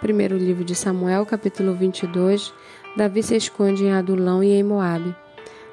Primeiro 0.00 0.38
livro 0.38 0.64
de 0.64 0.74
Samuel, 0.74 1.26
capítulo 1.26 1.74
22. 1.74 2.54
Davi 2.96 3.22
se 3.22 3.36
esconde 3.36 3.84
em 3.84 3.92
Adulão 3.92 4.42
e 4.42 4.50
em 4.50 4.62
Moabe. 4.62 5.14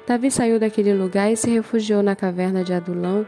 Davi 0.06 0.30
saiu 0.30 0.60
daquele 0.60 0.92
lugar 0.92 1.32
e 1.32 1.36
se 1.36 1.48
refugiou 1.48 2.02
na 2.02 2.14
caverna 2.14 2.62
de 2.62 2.74
Adulão. 2.74 3.26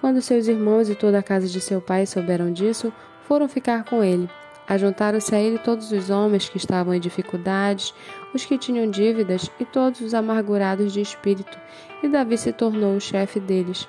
Quando 0.00 0.22
seus 0.22 0.46
irmãos 0.46 0.88
e 0.88 0.94
toda 0.94 1.18
a 1.18 1.22
casa 1.22 1.48
de 1.48 1.60
seu 1.60 1.80
pai 1.80 2.06
souberam 2.06 2.52
disso, 2.52 2.92
foram 3.26 3.48
ficar 3.48 3.82
com 3.86 4.04
ele. 4.04 4.30
Ajuntaram-se 4.68 5.34
a 5.34 5.40
ele 5.40 5.58
todos 5.58 5.90
os 5.90 6.10
homens 6.10 6.48
que 6.48 6.58
estavam 6.58 6.94
em 6.94 7.00
dificuldades, 7.00 7.92
os 8.32 8.44
que 8.44 8.56
tinham 8.56 8.88
dívidas 8.88 9.50
e 9.58 9.64
todos 9.64 10.00
os 10.00 10.14
amargurados 10.14 10.92
de 10.92 11.00
espírito, 11.00 11.58
e 12.04 12.08
Davi 12.08 12.38
se 12.38 12.52
tornou 12.52 12.94
o 12.94 13.00
chefe 13.00 13.40
deles. 13.40 13.88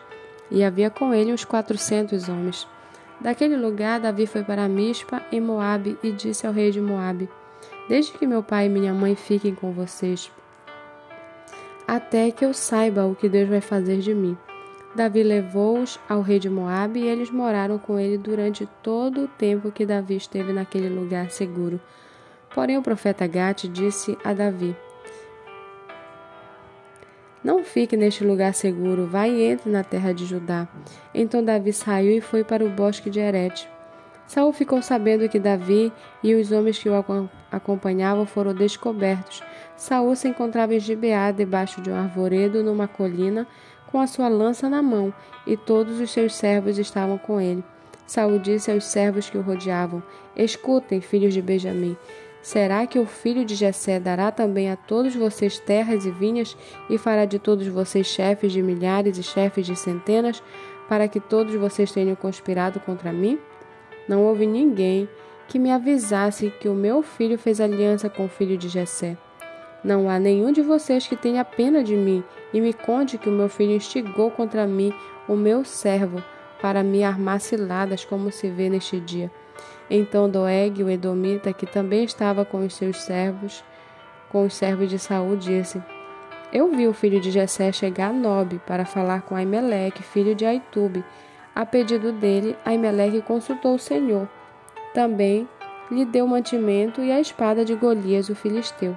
E 0.50 0.64
havia 0.64 0.90
com 0.90 1.14
ele 1.14 1.32
uns 1.32 1.46
quatrocentos 1.46 2.28
homens. 2.28 2.68
Daquele 3.20 3.58
lugar, 3.58 4.00
Davi 4.00 4.28
foi 4.28 4.44
para 4.44 4.68
Mispa, 4.68 5.24
em 5.32 5.42
Moabe, 5.42 5.98
e 6.04 6.12
disse 6.12 6.46
ao 6.46 6.54
rei 6.54 6.72
de 6.72 6.80
Moabe: 6.80 7.28
Desde 7.90 8.12
que 8.12 8.28
meu 8.28 8.44
pai 8.44 8.68
e 8.68 8.70
minha 8.70 8.94
mãe 8.94 9.16
fiquem 9.16 9.56
com 9.56 9.72
vocês, 9.72 10.32
até 11.88 12.30
que 12.32 12.46
eu 12.46 12.54
saiba 12.54 13.06
o 13.06 13.16
que 13.16 13.28
Deus 13.28 13.50
vai 13.50 13.62
fazer 13.62 14.00
de 14.00 14.14
mim. 14.14 14.38
Davi 14.94 15.24
levou-os 15.24 16.00
ao 16.08 16.22
rei 16.22 16.40
de 16.40 16.50
Moabe 16.50 17.00
e 17.00 17.08
eles 17.08 17.30
moraram 17.30 17.78
com 17.78 18.00
ele 18.00 18.18
durante 18.18 18.68
todo 18.82 19.24
o 19.24 19.28
tempo 19.28 19.72
que 19.72 19.86
Davi 19.86 20.16
esteve 20.16 20.54
naquele 20.54 20.90
lugar 20.90 21.30
seguro. 21.30 21.80
Porém, 22.54 22.78
o 22.78 22.82
profeta 22.82 23.28
Gate 23.28 23.68
disse 23.68 24.18
a 24.24 24.34
Davi: 24.34 24.76
não 27.48 27.64
fique 27.64 27.96
neste 27.96 28.26
lugar 28.26 28.54
seguro, 28.54 29.08
vá 29.08 29.26
e 29.26 29.42
entre 29.42 29.72
na 29.72 29.82
terra 29.82 30.12
de 30.12 30.26
Judá. 30.26 30.68
Então 31.16 31.42
Davi 31.42 31.72
saiu 31.72 32.12
e 32.12 32.20
foi 32.20 32.44
para 32.44 32.66
o 32.66 32.70
bosque 32.70 33.10
de 33.10 33.22
Herete. 33.22 33.70
Saul 34.28 34.52
ficou 34.52 34.82
sabendo 34.82 35.30
que 35.30 35.40
Davi 35.40 35.94
e 36.22 36.36
os 36.36 36.52
homens 36.52 36.78
que 36.78 36.90
o 36.90 37.30
acompanhavam 37.50 38.26
foram 38.26 38.54
descobertos. 38.54 39.42
Saul 39.78 40.14
se 40.14 40.28
encontrava 40.28 40.76
em 40.76 40.80
Gibeá, 40.82 41.32
debaixo 41.32 41.80
de 41.80 41.90
um 41.90 41.96
arvoredo, 41.96 42.62
numa 42.62 42.86
colina, 42.86 43.48
com 43.90 44.02
a 44.02 44.08
sua 44.08 44.28
lança 44.28 44.68
na 44.68 44.82
mão, 44.82 45.14
e 45.46 45.56
todos 45.56 46.02
os 46.02 46.12
seus 46.12 46.36
servos 46.36 46.78
estavam 46.78 47.18
com 47.18 47.40
ele. 47.40 47.64
Saul 48.06 48.40
disse 48.40 48.70
aos 48.70 48.84
servos 48.84 49.30
que 49.30 49.38
o 49.38 49.42
rodeavam: 49.42 50.04
Escutem, 50.36 51.00
filhos 51.00 51.34
de 51.34 51.42
Benjamim. 51.42 51.96
Será 52.42 52.88
que 52.88 53.00
o 53.00 53.06
filho 53.06 53.44
de 53.44 53.56
Jessé 53.56 54.00
dará 54.00 54.32
também 54.32 54.70
a 54.70 54.76
todos 54.76 55.16
vocês 55.16 55.60
terras 55.60 56.06
e 56.06 56.12
vinhas 56.12 56.56
e 56.90 56.98
fará 56.98 57.26
de 57.26 57.40
todos 57.40 57.68
vocês 57.68 58.08
chefes 58.08 58.52
de 58.52 58.62
milhares 58.62 59.18
e 59.18 59.24
chefes 59.24 59.66
de 59.66 59.76
centenas, 59.76 60.42
para 60.88 61.08
que 61.08 61.20
todos 61.20 61.54
vocês 61.56 61.92
tenham 61.92 62.16
conspirado 62.16 62.80
contra 62.80 63.12
mim? 63.12 63.38
Não 64.08 64.24
houve 64.24 64.46
ninguém 64.46 65.10
que 65.48 65.60
me 65.60 65.72
avisasse 65.72 66.54
que 66.60 66.70
o 66.70 66.74
meu 66.74 67.02
filho 67.02 67.38
fez 67.38 67.60
aliança 67.60 68.10
com 68.10 68.26
o 68.26 68.30
filho 68.30 68.58
de 68.58 68.70
Jessé. 68.70 69.18
Não 69.84 70.10
há 70.10 70.20
nenhum 70.20 70.52
de 70.52 70.62
vocês 70.62 71.08
que 71.08 71.16
tenha 71.16 71.46
pena 71.46 71.84
de 71.84 71.96
mim 71.96 72.24
e 72.54 72.60
me 72.60 72.74
conte 72.74 73.18
que 73.18 73.30
o 73.30 73.32
meu 73.32 73.48
filho 73.48 73.74
instigou 73.74 74.32
contra 74.32 74.66
mim 74.66 74.94
o 75.28 75.36
meu 75.36 75.64
servo 75.64 76.24
para 76.62 76.84
me 76.84 77.04
armar 77.04 77.40
ciladas 77.40 78.04
como 78.04 78.32
se 78.32 78.50
vê 78.50 78.70
neste 78.70 79.00
dia. 79.00 79.32
Então 79.90 80.30
Doeg, 80.30 80.84
o 80.84 80.90
Edomita, 80.90 81.54
que 81.54 81.66
também 81.66 82.04
estava 82.04 82.44
com 82.44 82.66
os 82.66 82.76
seus 82.76 83.02
servos, 83.02 83.64
com 84.30 84.46
os 84.46 84.54
servos 84.54 84.90
de 84.90 85.00
Saul, 85.00 85.38
disse: 85.38 85.82
Eu 86.52 86.70
vi 86.72 86.88
o 86.88 86.94
filho 86.94 87.20
de 87.22 87.32
Jessé 87.32 87.72
chegar 87.72 88.10
a 88.10 88.14
Nob 88.14 88.60
para 88.68 88.86
falar 88.86 89.22
com 89.22 89.36
Aimeleque, 89.36 90.04
filho 90.04 90.36
de 90.36 90.46
Aitube. 90.46 91.04
A 91.56 91.66
pedido 91.66 92.12
dele, 92.12 92.56
Aimeleque 92.66 93.22
consultou 93.22 93.76
o 93.76 93.80
Senhor. 93.80 94.28
Também 94.94 95.48
lhe 95.90 96.06
deu 96.06 96.28
mantimento 96.28 97.02
e 97.02 97.12
a 97.12 97.20
espada 97.20 97.64
de 97.64 97.74
Golias, 97.74 98.30
o 98.30 98.36
filisteu. 98.36 98.96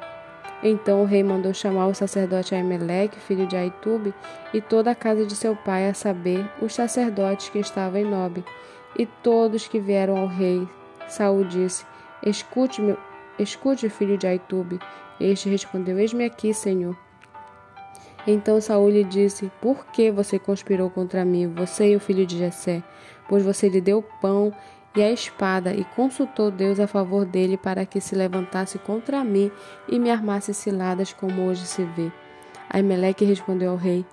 Então 0.63 1.03
o 1.03 1.07
rei 1.07 1.23
mandou 1.23 1.55
chamar 1.55 1.87
o 1.87 1.95
sacerdote 1.95 2.55
Aimeleque, 2.55 3.19
filho 3.19 3.47
de 3.47 3.57
Aitube, 3.57 4.13
e 4.53 4.61
toda 4.61 4.91
a 4.91 4.95
casa 4.95 5.25
de 5.25 5.35
seu 5.35 5.57
pai, 5.57 5.89
a 5.89 5.95
saber, 5.95 6.45
os 6.61 6.75
sacerdotes 6.75 7.49
que 7.49 7.59
estavam 7.59 7.99
em 7.99 8.05
Nob, 8.05 8.45
e 8.99 9.07
todos 9.07 9.67
que 9.67 9.79
vieram 9.79 10.19
ao 10.19 10.27
rei, 10.27 10.69
Saul 11.11 11.45
disse: 11.45 11.85
Escute, 12.25 12.81
meu, 12.81 12.97
escute, 13.39 13.89
filho 13.89 14.17
de 14.17 14.27
Aitube. 14.27 14.79
Este 15.21 15.49
respondeu: 15.49 15.99
Eis-me 15.99 16.25
aqui, 16.25 16.55
Senhor. 16.55 16.97
Então 18.27 18.61
Saul 18.61 18.91
lhe 18.91 19.05
disse: 19.05 19.51
Por 19.61 19.87
que 19.87 20.11
você 20.11 20.39
conspirou 20.39 20.91
contra 20.91 21.25
mim, 21.25 21.53
você 21.53 21.93
e 21.93 21.97
o 21.97 22.01
filho 22.01 22.27
de 22.27 22.39
Jessé? 22.39 22.83
Pois 23.29 23.45
você 23.45 23.69
lhe 23.69 23.81
deu 23.81 24.03
pão 24.21 24.53
e 24.95 25.03
a 25.03 25.11
espada 25.11 25.73
e 25.73 25.85
consultou 25.85 26.51
Deus 26.51 26.81
a 26.81 26.87
favor 26.87 27.25
dele 27.25 27.57
para 27.57 27.87
que 27.87 28.01
se 28.01 28.15
levantasse 28.15 28.79
contra 28.79 29.25
mim 29.25 29.51
e 29.89 29.99
me 29.99 30.11
armasse 30.11 30.53
ciladas 30.53 31.13
como 31.13 31.47
hoje 31.47 31.65
se 31.65 31.85
vê. 31.85 32.11
Aimeleque 32.69 33.25
respondeu 33.25 33.71
ao 33.71 33.77
rei: 33.77 34.05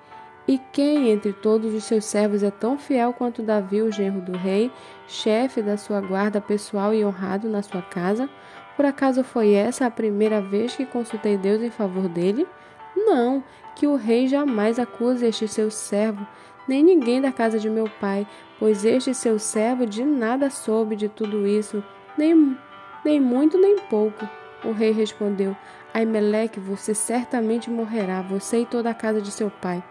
e 0.47 0.57
quem 0.71 1.09
entre 1.09 1.33
todos 1.33 1.73
os 1.73 1.83
seus 1.83 2.05
servos 2.05 2.41
é 2.41 2.49
tão 2.49 2.77
fiel 2.77 3.11
quanto 3.11 3.43
Davi, 3.43 3.81
o 3.81 3.91
genro 3.91 4.21
do 4.21 4.31
rei, 4.31 4.71
chefe 5.07 5.61
da 5.61 5.75
sua 5.75 5.99
guarda 5.99 6.39
pessoal 6.39 6.93
e 6.93 7.03
honrado 7.03 7.49
na 7.49 7.61
sua 7.61 7.81
casa? 7.81 8.29
Por 8.77 8.85
acaso 8.85 9.23
foi 9.23 9.53
essa 9.53 9.85
a 9.85 9.91
primeira 9.91 10.39
vez 10.39 10.75
que 10.75 10.85
consultei 10.85 11.37
Deus 11.37 11.61
em 11.61 11.69
favor 11.69 12.07
dele? 12.07 12.47
Não, 12.95 13.43
que 13.75 13.85
o 13.85 13.95
rei 13.95 14.27
jamais 14.27 14.79
acuse 14.79 15.25
este 15.25 15.47
seu 15.47 15.69
servo, 15.69 16.25
nem 16.67 16.81
ninguém 16.81 17.19
da 17.19 17.31
casa 17.31 17.59
de 17.59 17.69
meu 17.69 17.89
pai, 17.99 18.25
pois 18.57 18.85
este 18.85 19.13
seu 19.13 19.37
servo 19.37 19.85
de 19.85 20.03
nada 20.03 20.49
soube 20.49 20.95
de 20.95 21.09
tudo 21.09 21.45
isso, 21.45 21.83
nem, 22.17 22.57
nem 23.03 23.19
muito 23.19 23.57
nem 23.59 23.79
pouco. 23.89 24.27
O 24.63 24.71
rei 24.71 24.91
respondeu: 24.91 25.55
Aimeleque, 25.93 26.59
você 26.59 26.93
certamente 26.93 27.69
morrerá, 27.69 28.21
você 28.21 28.61
e 28.61 28.65
toda 28.65 28.89
a 28.89 28.93
casa 28.93 29.21
de 29.21 29.31
seu 29.31 29.49
pai. 29.49 29.83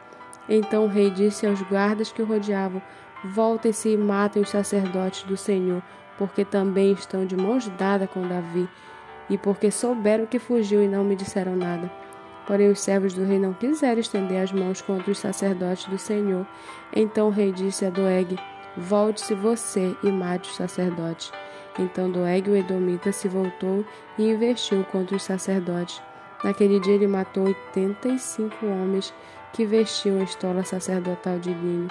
Então 0.48 0.84
o 0.84 0.88
rei 0.88 1.10
disse 1.10 1.46
aos 1.46 1.60
guardas 1.62 2.12
que 2.12 2.22
o 2.22 2.26
rodeavam: 2.26 2.80
Voltem-se 3.24 3.90
e 3.90 3.96
matem 3.96 4.42
os 4.42 4.50
sacerdotes 4.50 5.22
do 5.24 5.36
Senhor, 5.36 5.82
porque 6.18 6.44
também 6.44 6.92
estão 6.92 7.26
de 7.26 7.36
mãos 7.36 7.68
dadas 7.70 8.08
com 8.10 8.26
Davi, 8.26 8.68
e 9.28 9.36
porque 9.36 9.70
souberam 9.70 10.26
que 10.26 10.38
fugiu 10.38 10.82
e 10.82 10.88
não 10.88 11.04
me 11.04 11.16
disseram 11.16 11.56
nada. 11.56 11.90
Porém, 12.46 12.70
os 12.70 12.80
servos 12.80 13.12
do 13.12 13.24
rei 13.24 13.40
não 13.40 13.52
quiseram 13.52 13.98
estender 13.98 14.40
as 14.40 14.52
mãos 14.52 14.80
contra 14.80 15.10
os 15.10 15.18
sacerdotes 15.18 15.86
do 15.86 15.98
Senhor. 15.98 16.46
Então 16.94 17.26
o 17.26 17.32
rei 17.32 17.50
disse 17.50 17.84
a 17.84 17.90
Doeg: 17.90 18.38
Volte-se 18.76 19.34
você 19.34 19.96
e 20.04 20.10
mate 20.12 20.48
os 20.48 20.56
sacerdotes. 20.56 21.32
Então 21.78 22.10
Doeg, 22.10 22.48
o 22.48 22.56
Edomita, 22.56 23.10
se 23.10 23.26
voltou 23.26 23.84
e 24.16 24.30
investiu 24.30 24.84
contra 24.84 25.16
os 25.16 25.24
sacerdotes. 25.24 26.00
Naquele 26.44 26.78
dia 26.80 26.94
ele 26.94 27.06
matou 27.06 27.46
oitenta 27.46 28.08
e 28.08 28.18
cinco 28.18 28.66
homens 28.66 29.12
que 29.52 29.64
vestiam 29.64 30.20
a 30.20 30.24
estola 30.24 30.64
sacerdotal 30.64 31.38
de 31.38 31.52
linho. 31.52 31.88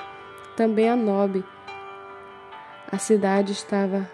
Também 0.55 0.89
a 0.89 0.95
Nobe, 0.95 1.43
a 2.91 2.97
cidade 2.97 3.51
estava 3.51 4.09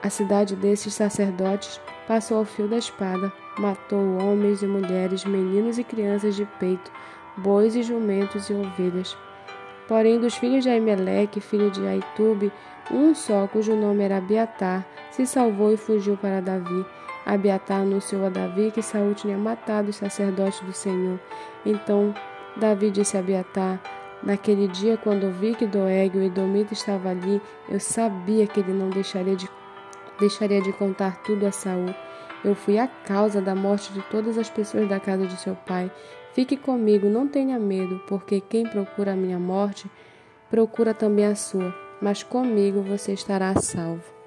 a 0.00 0.08
cidade 0.08 0.54
desses 0.54 0.94
sacerdotes 0.94 1.80
passou 2.06 2.38
ao 2.38 2.44
fio 2.44 2.68
da 2.68 2.78
espada, 2.78 3.32
matou 3.58 3.98
homens 4.18 4.62
e 4.62 4.66
mulheres, 4.66 5.24
meninos 5.24 5.76
e 5.76 5.84
crianças 5.84 6.36
de 6.36 6.46
peito, 6.60 6.90
bois 7.36 7.74
e 7.74 7.82
jumentos 7.82 8.48
e 8.48 8.54
ovelhas. 8.54 9.16
Porém, 9.88 10.20
dos 10.20 10.36
filhos 10.36 10.62
de 10.62 10.70
Aimeleque, 10.70 11.40
filho 11.40 11.70
de 11.70 11.84
Aitube, 11.84 12.52
um 12.90 13.14
só, 13.14 13.48
cujo 13.48 13.74
nome 13.74 14.04
era 14.04 14.18
Abiatar, 14.18 14.86
se 15.10 15.26
salvou 15.26 15.72
e 15.72 15.76
fugiu 15.76 16.16
para 16.16 16.40
Davi. 16.40 16.86
Abiatar 17.26 17.80
anunciou 17.80 18.24
a 18.24 18.28
Davi 18.28 18.70
que 18.70 18.80
Saul 18.80 19.14
tinha 19.14 19.36
matado 19.36 19.90
os 19.90 19.96
sacerdotes 19.96 20.60
do 20.60 20.72
Senhor. 20.72 21.18
Então 21.66 22.14
Davi 22.58 22.90
disse 22.90 23.16
a 23.16 23.20
Abiatar: 23.20 23.80
Naquele 24.22 24.66
dia, 24.68 24.96
quando 24.96 25.30
vi 25.30 25.54
que 25.54 25.66
Doeg, 25.66 26.16
o 26.16 26.22
Edomita, 26.22 26.74
estava 26.74 27.10
ali, 27.10 27.40
eu 27.68 27.78
sabia 27.78 28.46
que 28.46 28.60
ele 28.60 28.72
não 28.72 28.90
deixaria 28.90 29.36
de, 29.36 29.48
deixaria 30.18 30.60
de 30.60 30.72
contar 30.72 31.22
tudo 31.22 31.46
a 31.46 31.52
Saul. 31.52 31.94
Eu 32.44 32.54
fui 32.54 32.78
a 32.78 32.86
causa 32.86 33.40
da 33.40 33.54
morte 33.54 33.92
de 33.92 34.02
todas 34.02 34.38
as 34.38 34.50
pessoas 34.50 34.88
da 34.88 34.98
casa 34.98 35.26
de 35.26 35.36
seu 35.40 35.54
pai. 35.54 35.90
Fique 36.32 36.56
comigo, 36.56 37.08
não 37.08 37.26
tenha 37.26 37.58
medo, 37.58 38.00
porque 38.08 38.40
quem 38.40 38.64
procura 38.64 39.12
a 39.12 39.16
minha 39.16 39.38
morte, 39.38 39.90
procura 40.50 40.92
também 40.94 41.26
a 41.26 41.34
sua. 41.34 41.74
Mas 42.00 42.22
comigo 42.22 42.80
você 42.82 43.12
estará 43.12 43.54
salvo. 43.60 44.17